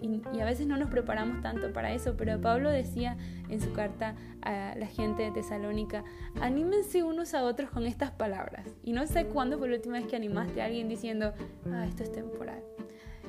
Y, 0.00 0.40
a 0.40 0.44
veces 0.44 0.66
no 0.66 0.76
nos 0.76 0.90
preparamos 0.90 1.40
tanto 1.42 1.72
para 1.72 1.92
eso, 1.92 2.16
pero 2.16 2.40
Pablo 2.40 2.70
decía 2.70 3.16
en 3.48 3.60
su 3.60 3.72
carta 3.72 4.14
a 4.42 4.74
la 4.76 4.86
gente 4.86 5.22
de 5.24 5.30
Tesalónica, 5.32 6.04
anímense 6.40 7.02
unos 7.02 7.34
a 7.34 7.42
otros 7.42 7.70
con 7.70 7.86
estas 7.86 8.10
palabras. 8.10 8.76
Y 8.82 8.92
no 8.92 9.06
sé 9.06 9.26
cuándo 9.26 9.58
fue 9.58 9.68
la 9.68 9.76
última 9.76 9.98
vez 9.98 10.06
que 10.06 10.16
animaste 10.16 10.62
a 10.62 10.66
alguien 10.66 10.88
diciendo, 10.88 11.32
ah, 11.72 11.86
esto 11.86 12.02
es 12.04 12.12
temporal 12.12 12.62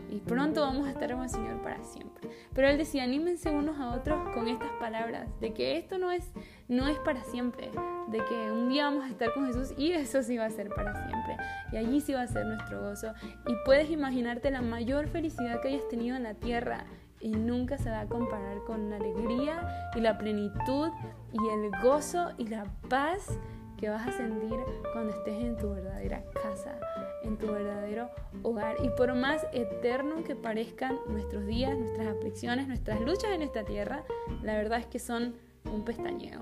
y 0.09 0.17
pronto 0.19 0.61
vamos 0.61 0.87
a 0.87 0.91
estar 0.91 1.11
con 1.11 1.23
el 1.23 1.29
Señor 1.29 1.61
para 1.61 1.83
siempre. 1.83 2.29
Pero 2.53 2.67
él 2.67 2.77
decía, 2.77 3.03
anímense 3.03 3.49
unos 3.49 3.79
a 3.79 3.91
otros 3.91 4.17
con 4.33 4.47
estas 4.47 4.71
palabras, 4.79 5.27
de 5.39 5.53
que 5.53 5.77
esto 5.77 5.97
no 5.97 6.11
es, 6.11 6.31
no 6.67 6.87
es 6.87 6.97
para 6.99 7.23
siempre, 7.23 7.69
de 8.07 8.23
que 8.25 8.51
un 8.51 8.69
día 8.69 8.85
vamos 8.85 9.05
a 9.05 9.09
estar 9.09 9.33
con 9.33 9.47
Jesús 9.47 9.73
y 9.77 9.91
eso 9.91 10.23
sí 10.23 10.37
va 10.37 10.45
a 10.45 10.49
ser 10.49 10.69
para 10.69 10.93
siempre. 10.93 11.37
Y 11.71 11.77
allí 11.77 12.01
sí 12.01 12.13
va 12.13 12.21
a 12.21 12.27
ser 12.27 12.45
nuestro 12.45 12.81
gozo. 12.81 13.13
Y 13.47 13.53
puedes 13.65 13.89
imaginarte 13.89 14.51
la 14.51 14.61
mayor 14.61 15.07
felicidad 15.07 15.61
que 15.61 15.69
hayas 15.69 15.87
tenido 15.89 16.15
en 16.15 16.23
la 16.23 16.33
tierra 16.33 16.85
y 17.19 17.31
nunca 17.31 17.77
se 17.77 17.89
va 17.89 18.01
a 18.01 18.07
comparar 18.07 18.59
con 18.65 18.89
la 18.89 18.97
alegría 18.97 19.89
y 19.95 20.01
la 20.01 20.17
plenitud 20.17 20.89
y 21.33 21.37
el 21.37 21.71
gozo 21.81 22.31
y 22.37 22.47
la 22.47 22.65
paz 22.89 23.39
que 23.77 23.89
vas 23.89 24.07
a 24.07 24.11
sentir 24.11 24.57
cuando 24.93 25.13
estés 25.13 25.39
en 25.39 25.57
tu 25.57 25.69
verdadera 25.69 26.23
casa, 26.41 26.79
en 27.27 27.38
tu 27.38 27.48
verdadero 27.48 28.10
hogar. 28.43 28.77
Y 28.84 28.89
por 28.89 29.13
más 29.13 29.46
eterno 29.53 30.24
que 30.24 30.36
parezcan 30.36 30.98
nuestros 31.07 31.46
días, 31.46 31.77
nuestras 31.77 32.07
aflicciones, 32.07 32.67
nuestras 32.67 33.01
luchas 33.01 33.31
en 33.31 33.41
esta 33.41 33.63
tierra, 33.63 34.03
la 34.41 34.55
verdad 34.55 34.79
es 34.79 34.88
que 34.88 35.00
son 35.00 35.36
un 35.72 35.84
pestañeo. 35.84 36.41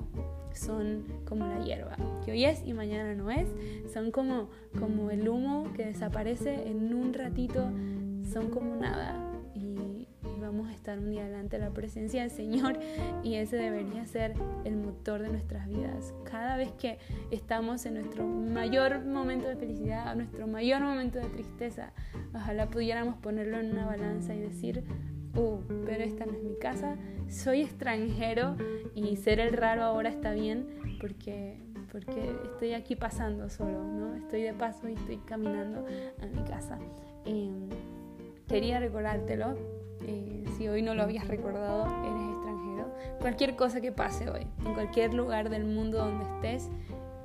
Son 0.53 1.03
como 1.27 1.45
la 1.47 1.59
hierba, 1.59 1.97
que 2.23 2.31
hoy 2.31 2.45
es 2.45 2.65
y 2.65 2.73
mañana 2.73 3.13
no 3.13 3.29
es. 3.29 3.49
Son 3.91 4.11
como, 4.11 4.49
como 4.79 5.11
el 5.11 5.27
humo 5.27 5.73
que 5.75 5.85
desaparece 5.85 6.69
en 6.69 6.93
un 6.93 7.13
ratito. 7.13 7.69
Son 8.31 8.49
como 8.49 8.75
nada 8.75 9.24
a 10.69 10.73
estar 10.73 10.99
un 10.99 11.09
día 11.09 11.25
delante 11.25 11.57
de 11.57 11.65
la 11.65 11.71
presencia 11.71 12.21
del 12.21 12.31
Señor 12.31 12.79
y 13.23 13.35
ese 13.35 13.57
debería 13.57 14.05
ser 14.05 14.33
el 14.63 14.75
motor 14.75 15.21
de 15.21 15.29
nuestras 15.29 15.67
vidas. 15.67 16.13
Cada 16.29 16.57
vez 16.57 16.71
que 16.73 16.97
estamos 17.31 17.85
en 17.85 17.95
nuestro 17.95 18.25
mayor 18.25 19.03
momento 19.05 19.47
de 19.47 19.55
felicidad, 19.55 20.15
nuestro 20.15 20.47
mayor 20.47 20.81
momento 20.81 21.19
de 21.19 21.25
tristeza, 21.25 21.93
ojalá 22.33 22.69
pudiéramos 22.69 23.15
ponerlo 23.17 23.59
en 23.59 23.71
una 23.71 23.85
balanza 23.85 24.33
y 24.33 24.39
decir, 24.39 24.83
uh, 25.35 25.59
pero 25.85 26.03
esta 26.03 26.25
no 26.25 26.33
es 26.33 26.43
mi 26.43 26.55
casa, 26.57 26.97
soy 27.29 27.61
extranjero 27.61 28.55
y 28.93 29.15
ser 29.17 29.39
el 29.39 29.53
raro 29.53 29.83
ahora 29.83 30.09
está 30.09 30.31
bien 30.31 30.67
porque 30.99 31.59
porque 31.95 32.29
estoy 32.43 32.73
aquí 32.73 32.97
pasando 32.97 33.49
solo, 33.49 33.81
¿no? 33.81 34.15
Estoy 34.15 34.41
de 34.41 34.53
paso 34.53 34.89
y 34.89 34.95
estoy 34.95 35.15
caminando 35.19 35.85
a 36.21 36.25
mi 36.25 36.43
casa. 36.43 36.77
Em, 37.23 37.69
quería 38.49 38.81
recordártelo 38.81 39.55
eh, 40.07 40.43
si 40.57 40.67
hoy 40.67 40.81
no 40.81 40.93
lo 40.93 41.03
habías 41.03 41.27
recordado, 41.27 41.85
eres 42.03 42.29
extranjero. 42.33 42.93
Cualquier 43.19 43.55
cosa 43.55 43.81
que 43.81 43.91
pase 43.91 44.29
hoy, 44.29 44.47
en 44.65 44.73
cualquier 44.73 45.13
lugar 45.13 45.49
del 45.49 45.65
mundo 45.65 45.97
donde 45.97 46.25
estés, 46.35 46.69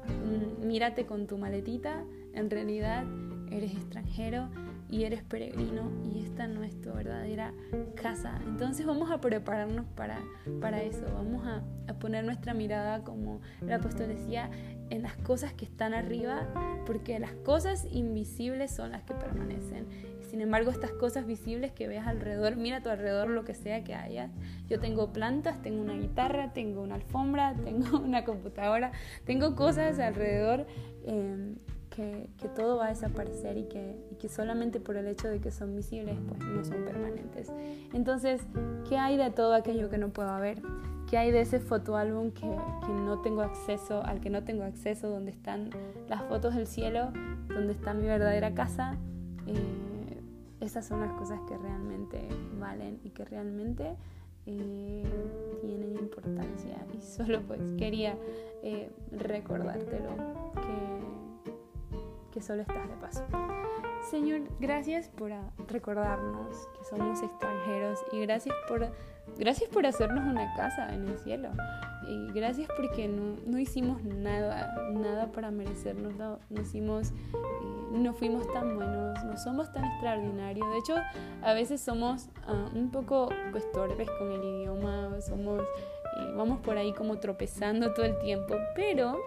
mm, 0.07 0.67
mírate 0.67 1.07
con 1.07 1.27
tu 1.27 1.39
maletita, 1.39 2.05
en 2.35 2.51
realidad 2.51 3.05
eres 3.51 3.73
extranjero 3.73 4.49
y 4.91 5.05
eres 5.05 5.23
peregrino 5.23 5.91
y 6.05 6.25
esta 6.25 6.47
no 6.47 6.65
es 6.65 6.81
tu 6.81 6.93
verdadera 6.93 7.53
casa. 7.95 8.41
Entonces 8.47 8.87
vamos 8.87 9.11
a 9.11 9.21
prepararnos 9.21 9.87
para, 9.95 10.21
para 10.61 10.83
eso, 10.83 11.05
vamos 11.15 11.47
a, 11.47 11.63
a 11.89 11.95
poner 11.99 12.25
nuestra 12.25 12.55
mirada, 12.55 13.05
como 13.05 13.41
el 13.63 13.73
apóstol 13.73 14.09
decía, 14.09 14.51
en 14.91 15.03
las 15.03 15.17
cosas 15.17 15.53
que 15.53 15.65
están 15.65 15.95
arriba, 15.95 16.49
porque 16.87 17.19
las 17.19 17.33
cosas 17.33 17.87
invisibles 17.91 18.73
son 18.73 18.91
las 18.91 19.03
que 19.03 19.15
permanecen 19.15 19.87
sin 20.31 20.41
embargo, 20.41 20.71
estas 20.71 20.93
cosas 20.93 21.27
visibles 21.27 21.73
que 21.73 21.89
veas 21.89 22.07
alrededor, 22.07 22.55
mira 22.55 22.77
a 22.77 22.83
tu 22.83 22.89
alrededor 22.89 23.29
lo 23.31 23.45
que 23.45 23.53
sea 23.53 23.83
que 23.83 23.97
haya. 23.97 24.31
Yo 24.69 24.79
tengo 24.79 25.13
plantas, 25.13 25.61
tengo 25.61 25.83
una 25.83 25.95
guitarra, 25.95 26.53
tengo 26.53 26.83
una 26.83 26.95
alfombra, 26.95 27.55
tengo 27.65 27.99
una 27.99 28.25
computadora, 28.25 28.93
tengo 29.25 29.57
cosas 29.57 29.99
alrededor 29.99 30.69
em, 31.05 31.57
que, 31.91 32.29
todo 32.55 32.79
va 32.79 32.87
a 32.87 32.89
desaparecer 32.91 33.59
y 33.59 33.65
que, 33.65 33.97
que 34.19 34.29
solamente 34.29 34.81
por 34.81 34.97
el 34.97 35.07
hecho 35.07 35.29
de 35.29 35.41
que 35.41 35.51
son 35.51 35.77
visibles, 35.77 36.17
pues 36.27 36.41
no 36.41 36.65
son 36.65 36.85
permanentes. 36.85 37.53
Entonces, 37.93 38.41
¿qué 38.89 38.97
hay 38.97 39.17
de 39.17 39.31
todo 39.31 39.55
aquello 39.55 39.91
que 39.91 39.99
no 39.99 40.09
puedo 40.09 40.39
ver? 40.41 40.63
¿Qué 41.09 41.19
hay 41.19 41.33
de 41.33 41.41
ese 41.41 41.59
fotoálbum 41.59 42.31
que, 42.31 42.49
que, 42.87 42.93
no 42.93 43.21
tengo 43.21 43.43
acceso, 43.43 44.03
al 44.05 44.21
que 44.21 44.31
no 44.31 44.45
tengo 44.45 44.63
acceso, 44.63 45.09
donde 45.11 45.33
están 45.33 45.71
las 46.09 46.23
fotos 46.23 46.55
del 46.55 46.67
cielo, 46.67 47.11
donde 47.49 47.73
está 47.73 47.95
mi 47.95 48.07
verdadera 48.07 48.55
casa? 48.55 48.97
Eh, 49.47 50.21
esas 50.61 50.87
son 50.87 51.01
las 51.01 51.13
cosas 51.15 51.41
que 51.49 51.57
realmente 51.57 52.29
valen 52.59 53.01
y 53.03 53.11
que 53.11 53.25
realmente 53.25 53.97
eh, 54.47 55.05
tienen 55.61 55.97
importancia. 55.97 56.87
Y 56.97 57.01
solo 57.01 57.43
pues 57.43 57.61
quería 57.79 58.17
eh, 58.63 58.91
recordártelo 59.11 60.11
que, 60.55 61.30
que 62.31 62.41
solo 62.41 62.63
estás 62.63 62.89
de 62.89 62.97
paso. 62.97 63.25
Señor, 64.11 64.41
gracias 64.59 65.09
por 65.09 65.31
recordarnos 65.69 66.69
que 66.79 66.85
somos 66.85 67.23
extranjeros 67.23 67.99
y 68.13 68.21
gracias 68.21 68.57
por, 68.67 68.89
gracias 69.39 69.69
por 69.69 69.87
hacernos 69.87 70.25
una 70.25 70.55
casa 70.55 70.93
en 70.95 71.07
el 71.07 71.19
cielo. 71.19 71.51
Y 72.09 72.33
gracias 72.33 72.69
porque 72.77 73.09
no, 73.09 73.37
no 73.47 73.59
hicimos 73.59 74.03
nada, 74.03 74.75
nada 74.93 75.31
para 75.31 75.51
merecernos, 75.51 76.15
no, 76.15 76.41
no 76.49 76.63
hicimos, 76.63 77.11
eh, 77.11 77.93
no 77.93 78.15
fuimos 78.15 78.51
tan 78.53 78.75
buenos, 78.75 79.23
no 79.23 79.37
somos 79.37 79.71
tan 79.73 79.85
extraordinarios. 79.85 80.67
De 80.71 80.79
hecho, 80.79 80.97
a 81.43 81.53
veces 81.53 81.81
somos 81.81 82.31
ah, 82.47 82.69
un 82.75 82.91
poco 82.91 83.29
estorbes 83.55 84.11
con 84.19 84.33
el 84.33 84.43
idioma, 84.43 85.21
somos, 85.21 85.61
eh, 85.61 86.33
vamos 86.35 86.61
por 86.61 86.79
ahí 86.79 86.93
como 86.95 87.19
tropezando 87.19 87.93
todo 87.93 88.07
el 88.07 88.19
tiempo, 88.19 88.57
pero 88.75 89.21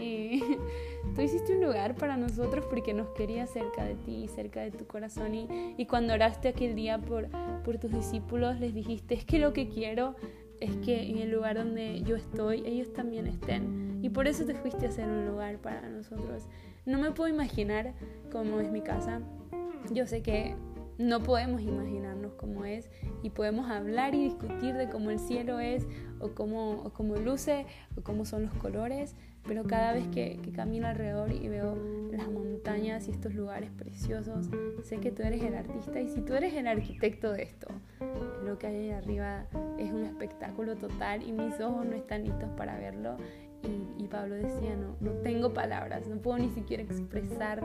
eh, 0.00 0.40
tú 1.14 1.22
hiciste 1.22 1.56
un 1.56 1.64
lugar 1.64 1.94
para 1.94 2.16
nosotros 2.16 2.64
porque 2.68 2.94
nos 2.94 3.08
querías 3.10 3.50
cerca 3.50 3.84
de 3.84 3.94
ti, 3.94 4.28
cerca 4.28 4.60
de 4.60 4.70
tu 4.70 4.86
corazón. 4.86 5.34
Y, 5.34 5.74
y 5.76 5.86
cuando 5.86 6.14
oraste 6.14 6.48
aquel 6.48 6.74
día 6.74 6.98
por, 6.98 7.28
por 7.64 7.78
tus 7.78 7.92
discípulos, 7.92 8.58
les 8.60 8.74
dijiste, 8.74 9.14
es 9.14 9.24
que 9.24 9.38
lo 9.38 9.52
que 9.52 9.68
quiero 9.68 10.14
es 10.60 10.76
que 10.78 11.10
en 11.10 11.18
el 11.18 11.30
lugar 11.30 11.56
donde 11.56 12.02
yo 12.02 12.16
estoy, 12.16 12.62
ellos 12.66 12.92
también 12.92 13.26
estén. 13.26 14.00
Y 14.02 14.10
por 14.10 14.26
eso 14.26 14.44
te 14.44 14.54
fuiste 14.54 14.86
a 14.86 14.88
hacer 14.88 15.08
un 15.08 15.26
lugar 15.26 15.58
para 15.58 15.88
nosotros. 15.88 16.44
No 16.86 16.98
me 16.98 17.12
puedo 17.12 17.28
imaginar 17.28 17.94
cómo 18.30 18.60
es 18.60 18.70
mi 18.70 18.80
casa. 18.80 19.20
Yo 19.92 20.06
sé 20.06 20.22
que 20.22 20.54
no 20.98 21.22
podemos 21.22 21.62
imaginarnos 21.62 22.32
cómo 22.34 22.64
es 22.64 22.90
y 23.22 23.30
podemos 23.30 23.70
hablar 23.70 24.14
y 24.14 24.24
discutir 24.24 24.74
de 24.74 24.88
cómo 24.88 25.10
el 25.10 25.20
cielo 25.20 25.60
es 25.60 25.86
o 26.18 26.30
cómo, 26.30 26.92
cómo 26.92 27.16
luce 27.16 27.66
o 27.96 28.02
cómo 28.02 28.24
son 28.24 28.42
los 28.42 28.54
colores, 28.54 29.14
pero 29.46 29.64
cada 29.64 29.92
vez 29.92 30.06
que, 30.08 30.38
camino 30.54 30.88
alrededor 30.88 31.32
y 31.32 31.48
veo 31.48 31.76
las 32.10 32.28
montañas 32.28 33.06
y 33.06 33.12
estos 33.12 33.34
lugares 33.34 33.70
preciosos, 33.70 34.50
sé 34.82 34.98
que 34.98 35.12
tú 35.12 35.22
eres 35.22 35.42
el 35.42 35.54
artista 35.54 36.00
y 36.00 36.08
si 36.08 36.20
tú 36.20 36.34
eres 36.34 36.52
el 36.54 36.66
arquitecto 36.66 37.32
de 37.32 37.44
esto, 37.44 37.68
lo 38.44 38.58
que 38.58 38.66
hay 38.66 38.76
ahí 38.76 38.90
arriba 38.90 39.46
es 39.78 39.92
un 39.92 40.04
espectáculo 40.04 40.76
total 40.76 41.22
y 41.22 41.32
mis 41.32 41.60
ojos 41.60 41.86
no 41.86 41.94
están 41.94 42.24
listos 42.24 42.50
para 42.56 42.76
verlo. 42.76 43.16
Y, 43.62 44.06
Pablo 44.08 44.36
decía, 44.36 44.74
no, 44.74 44.96
no 45.00 45.12
tengo 45.20 45.52
palabras, 45.52 46.08
no 46.08 46.16
puedo 46.16 46.38
ni 46.38 46.48
siquiera 46.48 46.82
expresar 46.82 47.60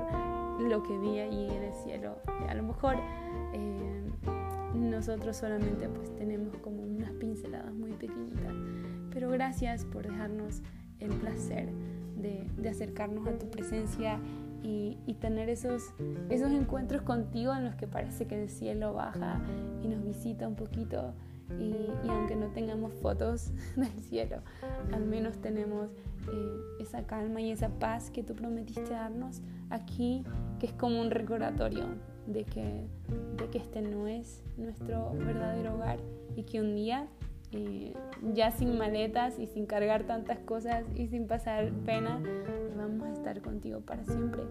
lo 0.59 0.83
que 0.83 0.97
vi 0.97 1.19
ahí 1.19 1.47
en 1.49 1.63
el 1.63 1.73
cielo. 1.73 2.17
A 2.49 2.53
lo 2.53 2.63
mejor 2.63 2.97
eh, 3.53 4.03
nosotros 4.75 5.37
solamente 5.37 5.87
pues 5.87 6.13
tenemos 6.15 6.57
como 6.57 6.83
unas 6.83 7.11
pinceladas 7.13 7.73
muy 7.73 7.93
pequeñitas, 7.93 8.53
pero 9.09 9.29
gracias 9.29 9.85
por 9.85 10.05
dejarnos 10.05 10.61
el 10.99 11.11
placer 11.11 11.69
de, 12.17 12.45
de 12.57 12.69
acercarnos 12.69 13.25
a 13.25 13.37
tu 13.37 13.49
presencia 13.49 14.19
y, 14.63 15.15
tener 15.19 15.49
esos, 15.49 15.93
esos 16.29 16.51
encuentros 16.51 17.01
contigo 17.01 17.53
en 17.53 17.65
los 17.65 17.75
que 17.75 17.87
parece 17.87 18.27
que 18.27 18.41
el 18.41 18.49
cielo 18.49 18.93
baja 18.93 19.41
y 19.81 19.87
nos 19.87 20.03
visita 20.03 20.47
un 20.47 20.55
poquito. 20.55 21.13
Y, 21.59 22.09
aunque 22.09 22.35
no 22.35 22.47
tengamos 22.47 22.93
fotos 22.93 23.51
del 23.75 23.91
cielo, 24.01 24.37
al 24.91 25.05
menos 25.05 25.37
tenemos 25.37 25.89
eh, 26.31 26.61
esa 26.79 27.05
calma 27.05 27.41
y 27.41 27.51
esa 27.51 27.69
paz 27.69 28.09
que 28.09 28.23
tú 28.23 28.33
prometiste 28.33 28.89
darnos 28.89 29.41
aquí, 29.69 30.23
que 30.59 30.67
es 30.67 30.73
como 30.73 31.01
un 31.01 31.11
recordatorio 31.11 31.85
de 32.27 32.45
que, 32.45 32.87
de 33.37 33.49
que 33.49 33.57
este 33.57 33.81
no 33.81 34.07
es 34.07 34.41
nuestro 34.57 35.11
verdadero 35.13 35.75
hogar 35.75 35.99
y 36.35 36.43
que 36.43 36.61
un 36.61 36.75
día, 36.75 37.07
eh, 37.51 37.93
ya 38.33 38.51
sin 38.51 38.77
maletas 38.77 39.37
y 39.37 39.47
sin 39.47 39.65
cargar 39.65 40.03
tantas 40.05 40.39
cosas 40.39 40.85
y 40.95 41.07
sin 41.07 41.27
pasar 41.27 41.71
pena, 41.85 42.21
vamos 42.75 43.03
a 43.07 43.13
estar 43.13 43.41
contigo 43.41 43.81
para 43.81 44.05
siempre. 44.05 44.43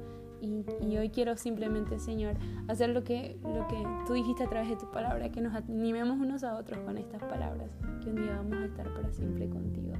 Y, 0.43 0.97
hoy 0.97 1.09
quiero 1.11 1.37
simplemente, 1.37 2.01
Señor, 2.01 2.35
hacer 2.67 2.91
lo 2.91 3.05
que, 3.05 3.39
lo 3.45 3.67
que 3.69 3.81
tú 4.07 4.15
dijiste 4.15 4.43
a 4.43 4.49
través 4.49 4.71
de 4.71 4.77
tu 4.77 4.91
palabra, 4.91 5.31
que 5.31 5.41
nos 5.41 5.55
animemos 5.55 6.19
unos 6.19 6.43
a 6.43 6.57
otros 6.57 6.81
con 6.81 6.99
estas 6.99 7.23
palabras, 7.23 7.71
que 8.03 8.11
un 8.11 8.17
día 8.17 8.35
vamos 8.37 8.55
a 8.55 8.65
estar 8.65 8.93
para 8.93 9.13
siempre 9.13 9.49
contigo. 9.49 9.93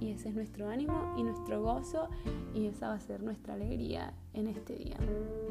Y, 0.00 0.06
y 0.06 0.10
ese 0.12 0.30
es 0.30 0.34
nuestro 0.34 0.70
ánimo 0.70 1.14
y 1.18 1.22
nuestro 1.22 1.62
gozo 1.62 2.08
y 2.54 2.66
esa 2.66 2.88
va 2.88 2.94
a 2.94 3.00
ser 3.00 3.22
nuestra 3.22 3.54
alegría 3.54 4.14
en 4.32 4.46
este 4.48 4.74
día. 4.74 4.96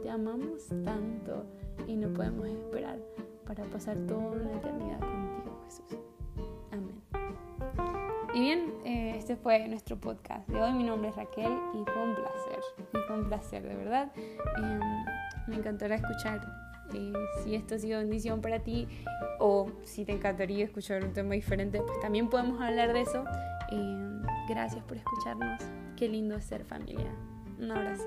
Te 0.02 0.10
amamos 0.10 0.68
tanto 0.84 1.46
y 1.88 1.96
no 1.96 2.12
podemos 2.12 2.48
esperar 2.48 3.00
para 3.46 3.64
pasar 3.66 3.98
toda 4.08 4.36
la 4.36 4.52
eternidad 4.54 5.00
contigo, 5.00 5.62
Jesús. 5.66 6.00
Y 8.36 8.42
bien, 8.42 8.74
este 9.26 9.38
fue 9.38 9.68
nuestro 9.68 10.00
podcast 10.00 10.48
de 10.48 10.62
hoy. 10.62 10.72
Mi 10.74 10.84
nombre 10.84 11.10
es 11.10 11.16
Raquel 11.16 11.52
y 11.74 11.84
fue 11.92 12.04
un 12.04 12.14
placer. 12.14 12.60
Y 12.94 12.98
fue 13.08 13.18
un 13.18 13.28
placer, 13.28 13.64
de 13.68 13.76
verdad. 13.76 14.12
Em, 14.58 14.80
me 15.48 15.56
encantará 15.56 15.96
escuchar 15.96 16.46
eh, 16.94 17.12
si 17.44 17.56
esto 17.56 17.74
ha 17.74 17.80
sido 17.80 17.98
bendición 18.02 18.40
para 18.40 18.60
ti 18.60 18.88
o 19.40 19.72
si 19.84 20.06
te 20.06 20.12
encantaría 20.12 20.64
escuchar 20.64 21.04
un 21.04 21.14
tema 21.14 21.34
diferente, 21.34 21.82
pues 21.82 22.00
también 22.02 22.30
podemos 22.30 22.62
hablar 22.62 22.94
de 22.94 23.02
eso. 23.02 23.26
Em, 23.72 24.22
gracias 24.48 24.84
por 24.84 24.98
escucharnos. 24.98 25.60
Qué 25.96 26.08
lindo 26.08 26.36
es 26.36 26.46
ser 26.46 26.64
familia. 26.64 27.12
Un 27.58 27.72
abrazo. 27.72 28.06